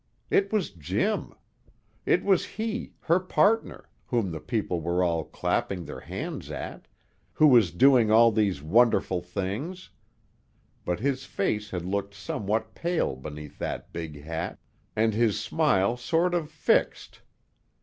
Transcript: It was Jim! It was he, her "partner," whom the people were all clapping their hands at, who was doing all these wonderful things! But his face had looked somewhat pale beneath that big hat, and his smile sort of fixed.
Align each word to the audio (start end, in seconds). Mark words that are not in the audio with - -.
It 0.31 0.51
was 0.51 0.71
Jim! 0.71 1.35
It 2.07 2.23
was 2.23 2.43
he, 2.57 2.93
her 3.01 3.19
"partner," 3.19 3.87
whom 4.07 4.31
the 4.31 4.39
people 4.39 4.81
were 4.81 5.03
all 5.03 5.23
clapping 5.23 5.85
their 5.85 5.99
hands 5.99 6.49
at, 6.49 6.87
who 7.33 7.45
was 7.45 7.69
doing 7.71 8.09
all 8.09 8.31
these 8.31 8.63
wonderful 8.63 9.21
things! 9.21 9.91
But 10.85 11.01
his 11.01 11.25
face 11.25 11.69
had 11.69 11.85
looked 11.85 12.15
somewhat 12.15 12.73
pale 12.73 13.15
beneath 13.15 13.59
that 13.59 13.93
big 13.93 14.23
hat, 14.23 14.57
and 14.95 15.13
his 15.13 15.39
smile 15.39 15.95
sort 15.97 16.33
of 16.33 16.49
fixed. 16.49 17.21